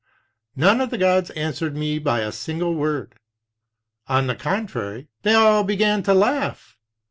[0.55, 3.13] None of the gods answered me by a single word;
[4.07, 6.75] on the contrary, they all began to laugh.